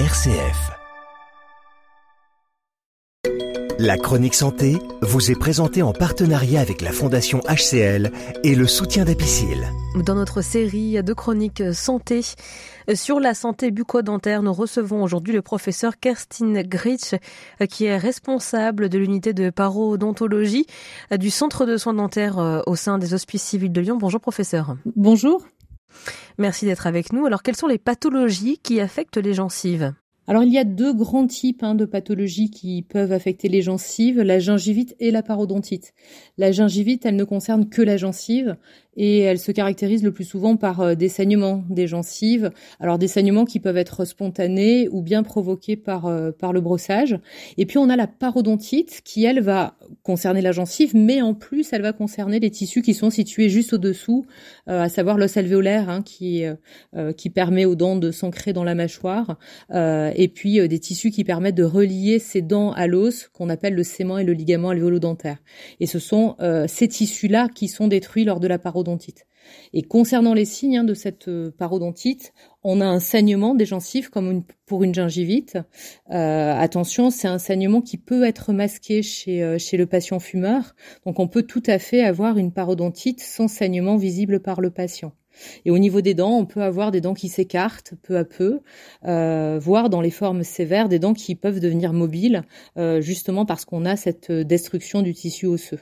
[0.00, 0.72] RCF.
[3.78, 8.10] La chronique santé vous est présentée en partenariat avec la Fondation HCL
[8.42, 9.70] et le soutien d'Apicil.
[10.04, 12.22] Dans notre série de chroniques santé
[12.92, 17.14] sur la santé bucco-dentaire, nous recevons aujourd'hui le professeur Kerstin Gritsch,
[17.70, 20.66] qui est responsable de l'unité de parodontologie
[21.16, 23.96] du centre de soins dentaires au sein des hospices civils de Lyon.
[23.96, 24.76] Bonjour professeur.
[24.96, 25.44] Bonjour.
[26.38, 27.26] Merci d'être avec nous.
[27.26, 29.94] Alors, quelles sont les pathologies qui affectent les gencives?
[30.26, 34.22] Alors il y a deux grands types hein, de pathologies qui peuvent affecter les gencives,
[34.22, 35.92] la gingivite et la parodontite.
[36.38, 38.56] La gingivite, elle ne concerne que la gencive
[38.96, 42.50] et elle se caractérise le plus souvent par euh, des saignements des gencives.
[42.80, 47.18] Alors des saignements qui peuvent être spontanés ou bien provoqués par euh, par le brossage.
[47.58, 51.72] Et puis on a la parodontite qui elle va concerner la gencive, mais en plus
[51.72, 54.26] elle va concerner les tissus qui sont situés juste au-dessous,
[54.68, 56.44] euh, à savoir l'os alvéolaire hein, qui
[57.16, 59.38] qui permet aux dents de s'ancrer dans la mâchoire,
[59.72, 63.82] et puis des tissus qui permettent de relier ces dents à l'os qu'on appelle le
[63.82, 65.38] sément et le ligament alvéolo-dentaire.
[65.80, 66.36] Et ce sont
[66.66, 68.83] ces tissus-là qui sont détruits lors de la parodontite
[69.72, 72.32] et concernant les signes hein, de cette euh, parodontite,
[72.62, 75.58] on a un saignement des gencives comme pour une gingivite.
[76.10, 80.74] Euh, attention, c'est un saignement qui peut être masqué chez, euh, chez le patient fumeur.
[81.04, 85.12] Donc on peut tout à fait avoir une parodontite sans saignement visible par le patient.
[85.64, 88.60] Et au niveau des dents, on peut avoir des dents qui s'écartent peu à peu,
[89.02, 92.44] voire dans les formes sévères, des dents qui peuvent devenir mobiles,
[93.00, 95.80] justement parce qu'on a cette destruction du tissu osseux.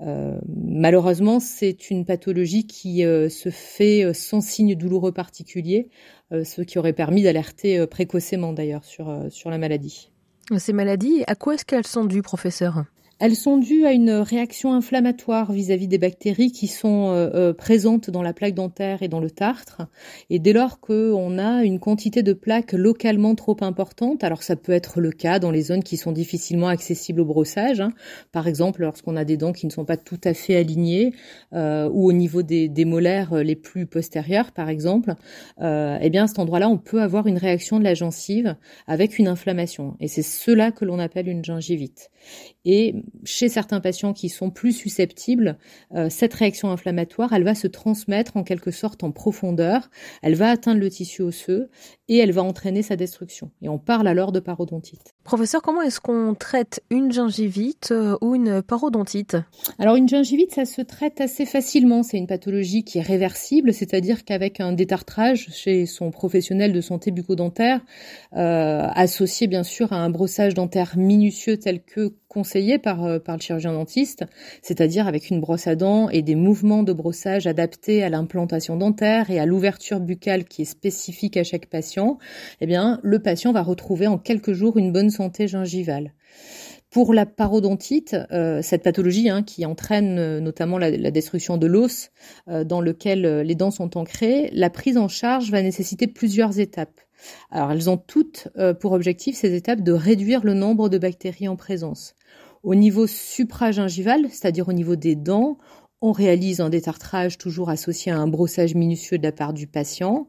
[0.00, 5.90] Euh, malheureusement, c'est une pathologie qui se fait sans signe douloureux particulier,
[6.30, 10.10] ce qui aurait permis d'alerter précocement d'ailleurs sur, sur la maladie.
[10.58, 12.84] Ces maladies, à quoi est-ce qu'elles sont dues, professeur?
[13.18, 18.10] Elles sont dues à une réaction inflammatoire vis-à-vis des bactéries qui sont euh, euh, présentes
[18.10, 19.82] dans la plaque dentaire et dans le tartre.
[20.28, 24.72] Et dès lors qu'on a une quantité de plaques localement trop importante, alors ça peut
[24.72, 27.92] être le cas dans les zones qui sont difficilement accessibles au brossage, hein.
[28.32, 31.14] par exemple lorsqu'on a des dents qui ne sont pas tout à fait alignées,
[31.54, 35.14] euh, ou au niveau des, molaires les plus postérieures, par exemple,
[35.60, 38.56] eh bien à cet endroit-là, on peut avoir une réaction de la gencive
[38.86, 39.96] avec une inflammation.
[39.98, 42.10] Et c'est cela que l'on appelle une gingivite.
[42.64, 42.94] Et
[43.24, 45.58] chez certains patients qui sont plus susceptibles,
[45.94, 49.90] euh, cette réaction inflammatoire, elle va se transmettre en quelque sorte en profondeur,
[50.22, 51.68] elle va atteindre le tissu osseux
[52.08, 53.50] et elle va entraîner sa destruction.
[53.62, 55.14] Et on parle alors de parodontite.
[55.24, 59.36] Professeur, comment est-ce qu'on traite une gingivite euh, ou une parodontite?
[59.78, 62.02] Alors une gingivite, ça se traite assez facilement.
[62.02, 67.10] C'est une pathologie qui est réversible, c'est-à-dire qu'avec un détartrage chez son professionnel de santé
[67.10, 67.80] bucco-dentaire,
[68.36, 73.36] euh, associé bien sûr à un brossage dentaire minutieux tel que conseillé par, euh, par
[73.36, 74.24] le chirurgien dentiste,
[74.62, 79.30] c'est-à-dire avec une brosse à dents et des mouvements de brossage adaptés à l'implantation dentaire
[79.30, 82.18] et à l'ouverture buccale qui est spécifique à chaque patient,
[82.60, 86.12] eh bien, le patient va retrouver en quelques jours une bonne santé gingivale.
[86.90, 92.10] Pour la parodontite, euh, cette pathologie hein, qui entraîne euh, notamment la, destruction de l'os
[92.46, 97.00] dans lequel les dents sont ancrées, la prise en charge va nécessiter plusieurs étapes.
[97.50, 98.48] Alors elles ont toutes
[98.80, 102.15] pour objectif ces étapes de réduire le nombre de bactéries en présence.
[102.66, 105.56] Au niveau supragingival, c'est-à-dire au niveau des dents,
[106.02, 110.26] on réalise un détartrage toujours associé à un brossage minutieux de la part du patient.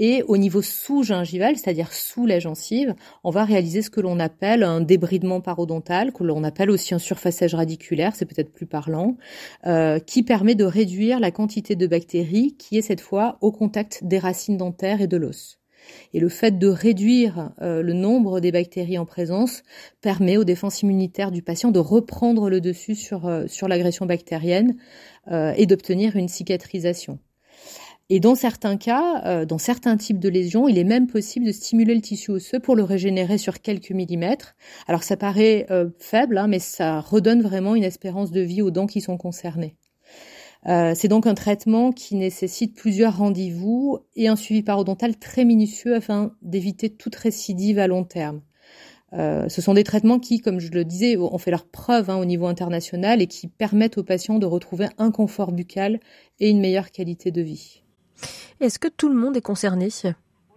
[0.00, 4.64] Et au niveau sous-gingival, c'est-à-dire sous la gencive, on va réaliser ce que l'on appelle
[4.64, 9.16] un débridement parodontal, que l'on appelle aussi un surfaçage radiculaire, c'est peut-être plus parlant,
[9.68, 14.02] euh, qui permet de réduire la quantité de bactéries qui est cette fois au contact
[14.02, 15.60] des racines dentaires et de l'os.
[16.14, 19.62] Et le fait de réduire euh, le nombre des bactéries en présence
[20.00, 24.76] permet aux défenses immunitaires du patient de reprendre le dessus sur, euh, sur l'agression bactérienne
[25.30, 27.18] euh, et d'obtenir une cicatrisation.
[28.08, 31.92] Et dans certains cas, dans certains types de lésions, il est même possible de stimuler
[31.92, 34.54] le tissu osseux pour le régénérer sur quelques millimètres.
[34.86, 35.66] Alors ça paraît
[35.98, 39.74] faible, hein, mais ça redonne vraiment une espérance de vie aux dents qui sont concernées.
[40.68, 45.94] Euh, c'est donc un traitement qui nécessite plusieurs rendez-vous et un suivi parodontal très minutieux
[45.94, 48.40] afin d'éviter toute récidive à long terme.
[49.12, 52.16] Euh, ce sont des traitements qui, comme je le disais, ont fait leur preuve hein,
[52.16, 56.00] au niveau international et qui permettent aux patients de retrouver un confort buccal
[56.40, 57.82] et une meilleure qualité de vie.
[58.60, 59.88] Est-ce que tout le monde est concerné?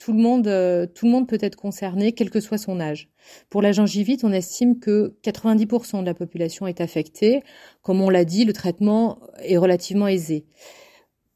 [0.00, 3.10] Tout le monde, euh, tout le monde peut être concerné, quel que soit son âge.
[3.50, 7.42] Pour la gingivite, on estime que 90% de la population est affectée.
[7.82, 10.46] Comme on l'a dit, le traitement est relativement aisé.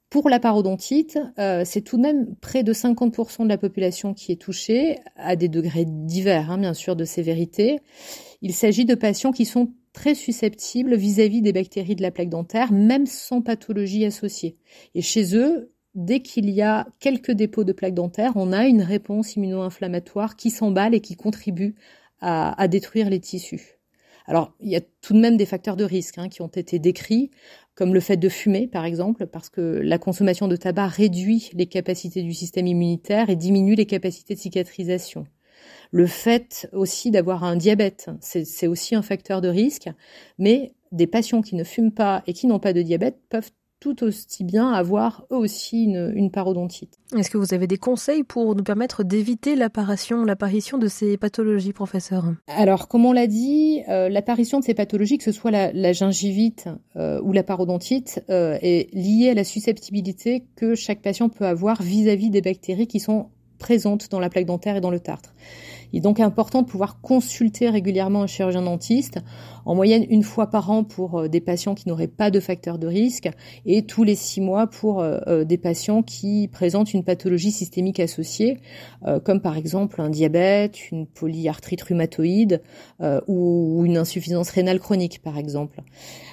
[0.09, 4.33] Pour la parodontite, euh, c'est tout de même près de 50% de la population qui
[4.33, 7.81] est touchée, à des degrés divers, hein, bien sûr, de sévérité.
[8.41, 12.31] Il s'agit de patients qui sont très susceptibles vis-à-vis -vis des bactéries de la plaque
[12.31, 14.57] dentaire, même sans pathologie associée.
[14.95, 18.83] Et chez eux, dès qu'il y a quelques dépôts de plaques dentaires, on a une
[18.83, 21.75] réponse immuno-inflammatoire qui s'emballe et qui contribue
[22.21, 23.79] à, détruire les tissus.
[24.27, 26.79] Alors, il y a tout de même des facteurs de risque hein, qui ont été
[26.79, 27.31] décrits,
[27.75, 31.67] comme le fait de fumer, par exemple, parce que la consommation de tabac réduit les
[31.67, 35.27] capacités du système immunitaire et diminue les capacités de cicatrisation.
[35.91, 39.91] Le fait aussi d'avoir un diabète, c'est aussi un facteur de risque,
[40.39, 43.51] mais des patients qui ne fument pas et qui n'ont pas de diabète peuvent
[43.85, 46.99] tout aussi bien avoir eux aussi une, parodontite.
[47.15, 51.75] Est-ce que vous avez des conseils pour nous permettre d'éviter l'apparition, l'apparition de ces pathologies,
[51.75, 52.33] professeur?
[52.49, 56.67] Alors, comme on l'a dit, euh, l'apparition de ces pathologies, que ce soit la, gingivite
[56.97, 61.83] euh, ou la parodontite, euh, est liée à la susceptibilité que chaque patient peut avoir
[61.83, 63.27] vis à -vis des bactéries qui sont
[63.59, 65.35] présentes dans la plaque dentaire et dans le tartre.
[65.93, 69.21] Il est donc important de pouvoir consulter régulièrement un chirurgien dentiste,
[69.67, 72.79] en moyenne une fois par an pour euh, des patients qui n'auraient pas de facteur
[72.79, 73.31] de risque
[73.67, 78.01] et tous les six mois pour euh, euh, des patients qui présentent une pathologie systémique
[78.01, 78.59] associée,
[79.25, 82.63] comme par exemple un diabète, une polyarthrite rhumatoïde
[83.27, 85.83] ou une insuffisance rénale chronique par exemple.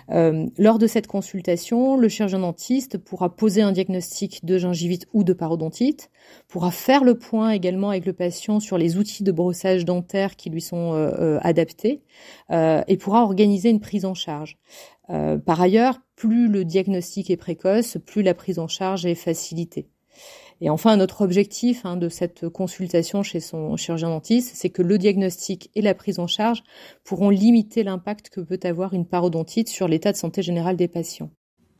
[0.10, 5.34] lors de cette consultation, le chirurgien dentiste pourra poser un diagnostic de gingivite ou de
[5.34, 6.10] parodontite,
[6.48, 10.50] pourra faire le point également avec le patient sur les outils de brossage dentaire qui
[10.50, 12.02] lui sont euh, euh, adaptés
[12.52, 14.58] euh, et pourra organiser une prise en charge.
[15.46, 19.90] par ailleurs, plus le diagnostic est précoce, plus la prise en charge est facilitée.
[20.62, 24.98] Et enfin, notre objectif hein, de cette consultation chez son chirurgien dentiste, c'est que le
[24.98, 26.64] diagnostic et la prise en charge
[27.04, 31.32] pourront limiter l'impact que peut avoir une parodontite sur l'état de santé général des patients.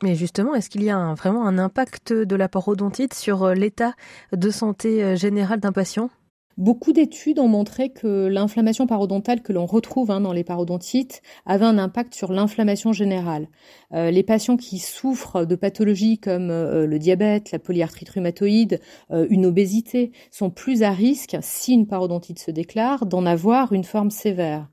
[0.02, 3.94] Mais justement, est-ce qu'il y a vraiment un impact de la parodontite sur l'état
[4.32, 6.10] de santé général d'un patient?
[6.58, 11.64] Beaucoup d'études ont montré que l'inflammation parodontale que l'on retrouve hein, dans les parodontites avait
[11.64, 13.48] un impact sur l'inflammation générale.
[13.94, 18.80] Euh, les patients qui souffrent de pathologies comme euh, le diabète, la polyarthrite rhumatoïde,
[19.12, 23.84] euh, une obésité sont plus à risque, si une parodontite se déclare, d'en avoir une
[23.84, 24.68] forme sévère.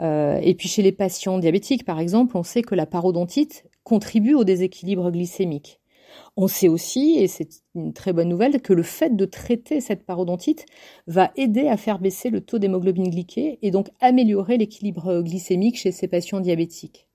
[0.00, 4.44] et puis chez les patients diabétiques, par exemple, on sait que la parodontite contribue au
[4.44, 5.80] déséquilibre glycémique.
[6.36, 10.04] On sait aussi, et c'est une très bonne nouvelle, que le fait de traiter cette
[10.04, 10.66] parodontite
[11.06, 15.92] va aider à faire baisser le taux d'hémoglobine glyquée et donc améliorer l'équilibre glycémique chez
[15.92, 17.06] ces patients diabétiques.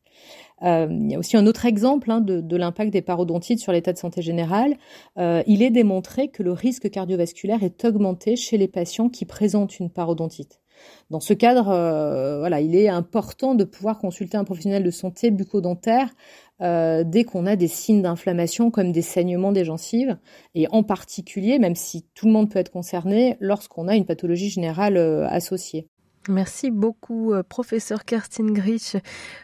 [0.64, 3.94] Euh, il y a aussi un autre exemple hein, de, l'impact des parodontites sur l'état
[3.94, 4.76] de santé général.
[5.18, 9.80] Euh, il est démontré que le risque cardiovasculaire est augmenté chez les patients qui présentent
[9.80, 10.60] une parodontite.
[11.12, 16.10] Dans ce cadre, euh, il est important de pouvoir consulter un professionnel de santé bucco-dentaire
[16.62, 20.18] euh, dès qu'on a des signes d'inflammation comme des saignements des gencives,
[20.56, 24.50] et en particulier, même si tout le monde peut être concerné, lorsqu'on a une pathologie
[24.50, 25.88] générale euh, associée.
[26.30, 28.96] Merci beaucoup, professeur Kerstin Grich.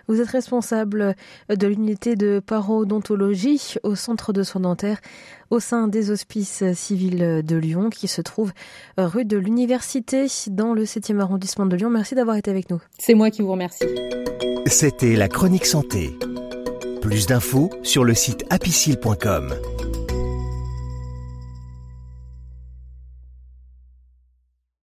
[0.07, 1.15] Vous êtes responsable
[1.49, 5.01] de l'unité de parodontologie au centre de soins dentaires
[5.49, 8.53] au sein des hospices civils de Lyon qui se trouve
[8.95, 11.89] rue de l'Université dans le 7e arrondissement de Lyon.
[11.89, 12.79] Merci d'avoir été avec nous.
[12.99, 13.85] C'est moi qui vous remercie.
[14.67, 16.13] C'était la chronique santé.
[17.07, 19.55] Plus d'infos sur le site apicile.com.